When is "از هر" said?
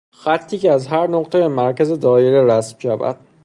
0.71-1.07